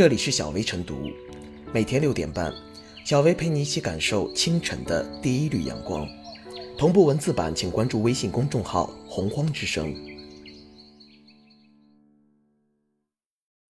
[0.00, 1.10] 这里是小薇晨读，
[1.74, 2.50] 每天六点半，
[3.04, 6.08] 小薇陪你一起感受清晨的第一缕阳光。
[6.78, 9.94] 同步文字版，请关注微信公众号“洪荒之声”。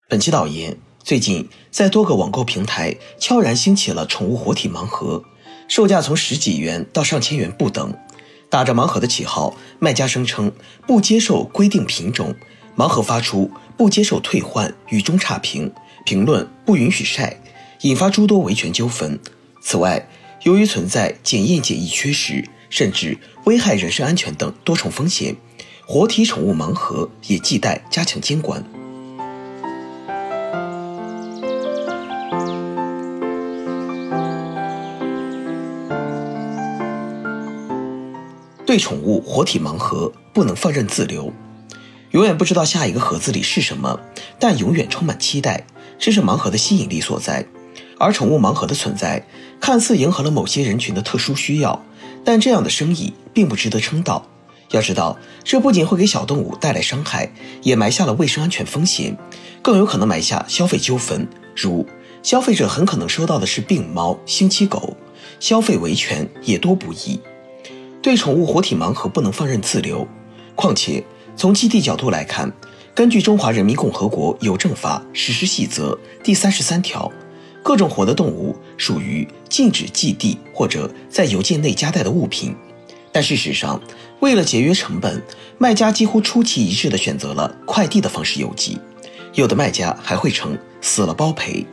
[0.08, 5.24] 本期导言：最近在多个网购平台悄然兴起了宠物活体盲盒，
[5.67, 7.92] 售价从十几元到上千元不等。
[8.49, 10.53] 打着盲盒的旗号，卖家声称
[10.87, 12.37] 不接受规定品种，
[12.76, 15.72] 盲盒发出不接受退换，与中差评，
[16.11, 17.41] 评论不允许晒，
[17.82, 19.16] 引发诸多维权纠纷。
[19.62, 20.09] 此外，
[20.42, 22.45] 由于存在检验检疫缺失。
[22.68, 25.34] 甚至危害人身安全等多重风险，
[25.87, 28.65] 活体宠物盲盒也亟待加强监管。
[38.65, 41.32] 对宠物活体盲盒不能放任自流，
[42.12, 43.98] 永远不知道下一个盒子里是什么，
[44.38, 45.65] 但永远充满期待，
[46.00, 47.46] 这是盲盒的吸引力所在。
[47.98, 49.24] 而宠物盲盒的存在，
[49.60, 51.84] 看似迎合了某些人群的特殊需要。
[52.24, 54.26] 但这样的生意并不值得称道。
[54.71, 57.30] 要知道，这不仅会给小动物带来伤害，
[57.62, 59.16] 也埋下了卫生安全风险，
[59.62, 61.87] 更有可能埋下消费纠纷，如
[62.23, 64.97] 消费者很可能收到的是病猫、星期狗，
[65.41, 67.21] 消费维权也多不易。
[68.01, 70.06] 对宠物活体盲盒不能放任自流。
[70.55, 71.03] 况且，
[71.37, 72.53] 从基地角度来看，
[73.01, 77.11] 根据《中华人民共和国邮政法实施细则》第三十三条。
[77.62, 82.55] 各种活的动物属于禁止寄递或者在邮件内夹带的物品，
[83.11, 83.81] 但事实上，
[84.21, 85.23] 为了节约成本，
[85.56, 88.78] 卖家几乎出奇一致地选择了快递的方式邮寄，
[89.33, 91.65] 有的卖家还会称死了包赔。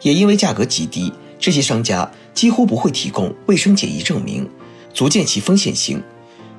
[0.00, 4.48] 也因为价格极低，这些商家几乎不会提供卫生检疫证明，
[4.94, 6.02] 足见其风险性。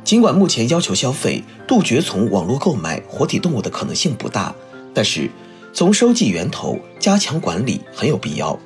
[0.04, 4.54] 尽管目前要求消费杜绝从网络购买活体动物的可能性不大，
[4.94, 5.30] 但是
[5.74, 8.60] 从收集源头加强管理很有必要。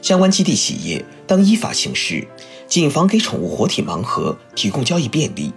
[0.00, 2.26] 相关基地企业当依法行事，
[2.68, 5.52] 谨防给宠物活体盲盒提供交易便利。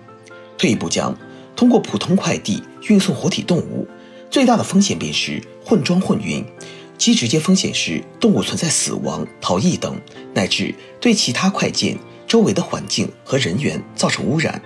[0.57, 1.15] 退一步讲，
[1.55, 3.87] 通过普通快递运送活体动物，
[4.31, 6.43] 最大的风险便是混装混运，
[6.97, 9.95] 其直接风险是动物存在死亡、逃逸等，
[10.33, 14.61] 乃至对其他快件、周围的环境和人员造成污染。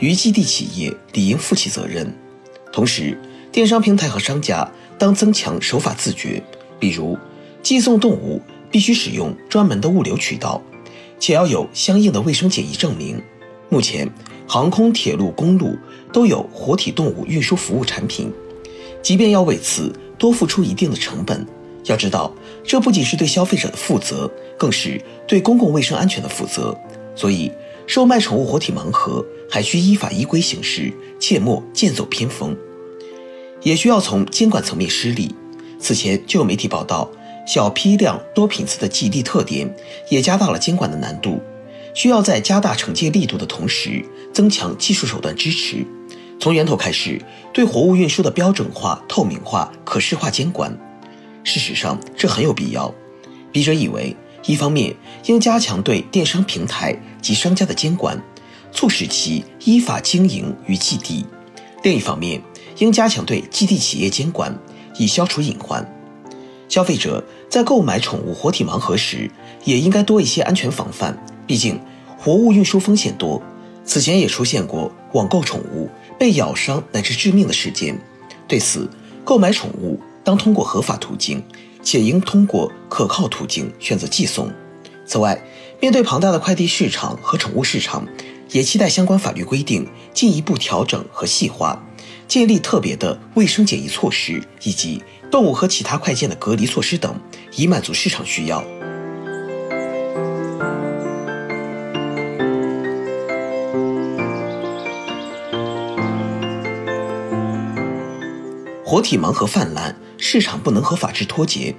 [0.00, 2.12] 于基地企业理应负起责任。
[2.72, 3.18] 同时，
[3.52, 6.42] 电商平台和商家当增强守法自觉，
[6.78, 7.18] 比如
[7.62, 8.40] 寄送动物。
[8.70, 10.60] 必须使用专门的物流渠道，
[11.20, 13.22] 且要有相应的卫生检疫证明。
[13.68, 14.10] 目前，
[14.48, 15.78] 航空、铁路、公路
[16.12, 18.32] 都有活体动物运输服务产品，
[19.00, 21.46] 即便要为此多付出一定的成本，
[21.84, 22.34] 要知道
[22.64, 24.28] 这不仅是对消费者的负责，
[24.58, 26.76] 更是对公共卫生安全的负责。
[27.14, 27.52] 所以，
[27.86, 32.56] 售卖宠物活体盲盒还需依法依规行事，切莫剑走偏锋。
[33.62, 35.34] 也需要从监管层面施力。
[35.78, 37.10] 此前就有媒体报道。
[37.46, 39.70] 小批量多品次的寄递特点
[40.08, 41.42] 也加大了监管的难度，
[41.92, 44.02] 需要在加大惩戒力度的同时，
[44.32, 45.84] 增强技术手段支持，
[46.40, 47.20] 从源头开始
[47.52, 50.74] 对活物运输的标准化、透明化、可视化监管。
[51.42, 52.94] 事实上，这很有必要。
[53.52, 54.94] 笔者以为，一方面
[55.26, 58.22] 应加强对电商平台及商家的监管，
[58.72, 61.24] 促使其依法经营与寄递；
[61.82, 62.42] 另一方面，
[62.78, 64.58] 应加强对寄递企业监管，
[64.98, 65.90] 以消除隐患。
[66.68, 69.30] 消费者在购买宠物活体盲盒时，
[69.64, 71.16] 也应该多一些安全防范。
[71.46, 71.80] 毕竟，
[72.18, 73.40] 活物运输风险多。
[73.86, 77.98] 此前也出现过网购宠物被咬伤乃至致命的事件。
[78.48, 78.90] 对此，
[79.24, 81.42] 购买宠物当通过合法途径，
[81.84, 84.50] 且应通过可靠途径选择寄送。
[85.06, 85.40] 此外，
[85.80, 88.04] 面对庞大的快递市场和宠物市场，
[88.50, 91.80] 也期待相关法律规定进一步调整和细化，
[92.26, 95.00] 建立特别的卫生检疫措施以及。
[95.30, 97.12] 动物和其他快件的隔离措施等，
[97.56, 98.62] 以满足市场需要。
[108.84, 109.96] 活体盲盒泛滥，
[110.26, 111.74] 市场不能和法治脱节。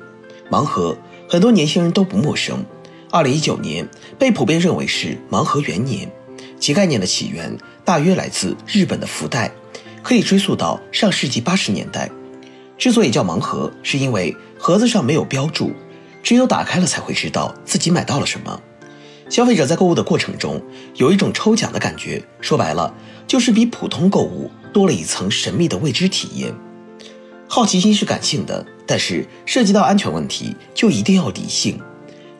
[0.51, 0.95] 盲盒
[1.27, 2.63] 很多年轻人都不陌生。
[3.09, 3.89] 二零一九年
[4.19, 6.07] 被普遍认为是盲盒元年，
[6.59, 9.51] 其概念的起源大约来自日本的福袋，
[10.03, 12.07] 可以追溯到上世纪八十年代。
[12.77, 15.71] 之所以叫盲盒，是因为盒子上没有标注，
[16.21, 18.61] 只有打开了才会知道自己买到了什么。
[19.27, 20.61] 消费者在购物的过程中
[20.93, 22.93] 有一种抽奖的感觉，说白了
[23.25, 26.53] 就是比普通购物多了一层神秘的未知体验。
[27.47, 31.79] 好奇心是感性的，但是涉及到安全问题就一定要理性。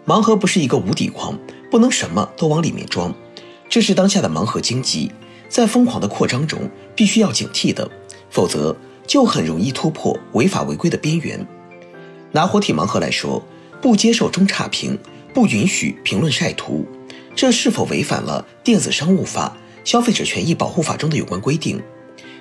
[0.05, 1.37] 盲盒不是一个无底筐，
[1.69, 3.13] 不能什么都往里面装。
[3.69, 5.11] 这是当下的盲盒经济
[5.49, 7.89] 在疯狂的扩张中必须要警惕的，
[8.29, 8.75] 否则。
[9.07, 11.45] 就很容易突破违法违规的边缘。
[12.31, 13.39] 拿活体盲盒来说，
[13.79, 14.97] 不接受中差评，
[15.31, 16.83] 不允许评论晒图，
[17.35, 21.79] 这是否违反了电子商务法、消费者权益保护法中的有关规定？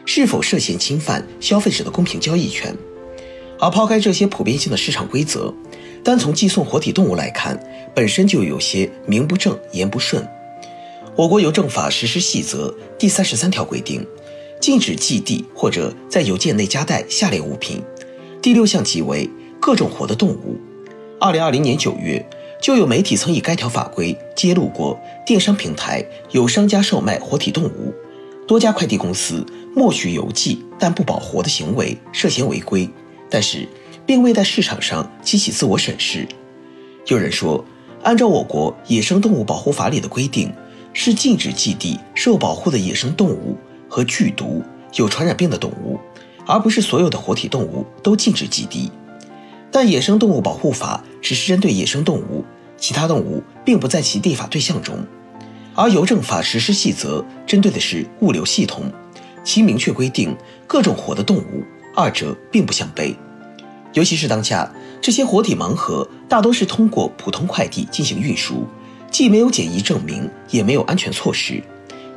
[0.05, 2.75] 是否涉嫌侵犯消费者的公平交易权？
[3.59, 5.53] 而抛开这些普遍性的市场规则，
[6.03, 7.59] 单从寄送活体动物来看，
[7.95, 10.27] 本身就有些名不正言不顺。
[11.17, 14.05] 我国邮政法实施细则第三十三条规定，
[14.61, 17.81] 禁止寄递或者在邮件内夹带下列物品。
[18.43, 19.31] 第六项即为
[19.61, 20.59] 各种活的动物。
[21.21, 22.23] 二零二零年九月，
[22.61, 27.95] 就有媒体曾以该条法规揭露过电商平台有商家售卖活体动物，
[28.47, 32.89] 多家快递公司默许邮寄但不保活的行为涉嫌违规。
[33.29, 33.69] 但是，
[34.07, 36.29] 并未在市场上激起自我审视。
[37.07, 37.65] 有人说，
[38.03, 40.53] 按照我国《野生动物保护法》里的规定，
[40.93, 43.57] 是禁止寄递受保护的野生动物
[43.89, 44.63] 和剧毒、
[44.95, 45.99] 有传染病的动物，
[46.47, 48.93] 而不是所有的活体动物都禁止寄递。
[49.73, 52.45] 但《野生动物保护法》只是针对野生动物，
[52.77, 55.05] 其他动物并不在其立法对象中。
[55.75, 58.85] 而邮政法实施细则针对的是物流系统，
[59.45, 60.37] 其明确规定
[60.67, 61.63] 各种活的动物。
[61.97, 63.15] 二者并不相悖，
[63.93, 64.69] 尤其是当下
[65.01, 68.67] 这些活体盲盒大多是通过普通快递进行运输，
[69.13, 71.63] 既没有检疫证明，也没有安全措施，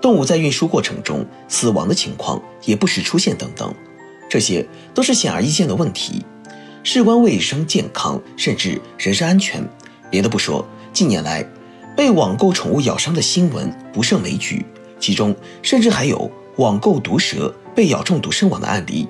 [0.02, 3.72] 动物在运输过程中死亡的情况也不时出现等等，
[4.28, 4.66] 这些
[4.96, 6.26] 都是显而易见的问题，
[6.82, 9.64] 事关卫生健康甚至人身安全。
[10.10, 11.48] 别的不说，近年来
[11.96, 14.66] 被网购宠物咬伤的新闻不胜枚举，
[15.00, 19.08] 其中甚至还有网购毒蛇被咬中毒身亡的案例。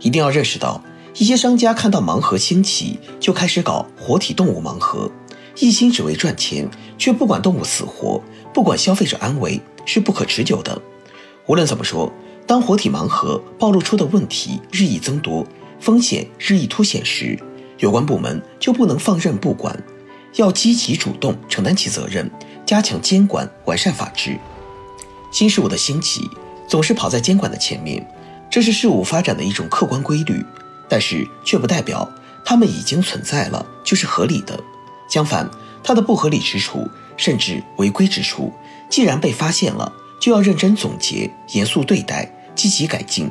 [0.00, 0.82] 一定要认识到，
[1.14, 5.10] 一些商家看到盲盒兴起，就开始搞活体动物盲盒，
[5.58, 8.22] 一心只为赚钱，却不管动物死活，
[8.54, 10.80] 不管消费者安危，是不可持久的。
[11.46, 12.12] 无论怎么说，
[12.46, 15.46] 当活体盲盒暴露出的问题日益增多，
[15.80, 17.38] 风险日益凸显时，
[17.78, 19.76] 有关部门就不能放任不管，
[20.36, 22.30] 要积极主动承担起责任，
[22.64, 24.38] 加强监管，完善法制。
[25.32, 26.28] 新事物的兴起，
[26.72, 28.02] 总是跑在监管的前面。
[28.48, 30.42] 这是事物发展的一种客观规律，
[30.88, 32.10] 但是却不代表
[32.46, 34.58] 它们已经存在了就是合理的。
[35.06, 35.50] 相反，
[35.84, 36.88] 它的不合理之处，
[37.18, 38.50] 甚至违规之处，
[38.88, 43.30] 既然被发现了，就要认真总结、严肃对待、积极改进。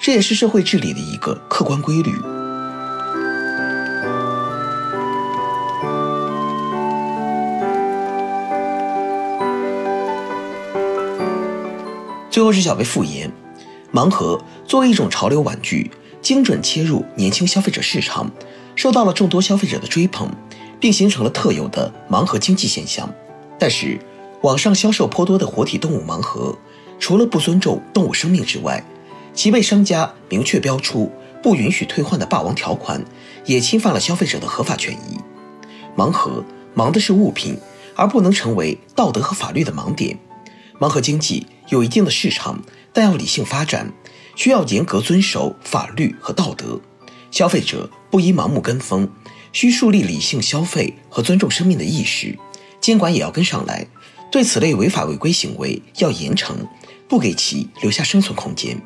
[0.00, 2.12] 这也是社会治理的一个客观规律。
[12.40, 13.30] 最后是小贝复言。
[13.92, 15.90] 盲盒作为一种潮流玩具，
[16.22, 18.30] 精准切入年轻消费者市场，
[18.74, 20.26] 受到了众多消费者的追捧，
[20.80, 23.12] 并形成了特有的盲盒经济现象。
[23.58, 24.00] 但是，
[24.40, 26.56] 网上销售颇多的活体动物盲盒，
[26.98, 28.82] 除了不尊重动物生命之外，
[29.34, 33.04] 其被商家明确标出不允许退换的霸王条款，
[33.44, 35.18] 也侵犯了消费者的合法权益。
[35.94, 36.42] 盲盒
[36.74, 37.58] 盲的是物品，
[37.94, 40.18] 而不能成为道德和法律的盲点。
[40.78, 42.62] 盲盒经济有一定的市场。
[42.92, 43.92] 但要理性发展，
[44.34, 46.80] 需要严格遵守法律和道德。
[47.30, 49.08] 消费者不宜盲目跟风，
[49.52, 52.36] 需树立理性消费和尊重生命的意识。
[52.80, 53.86] 监管也要跟上来，
[54.32, 56.54] 对此类违法违规行为要严惩，
[57.08, 58.76] 不给其留下生存空间。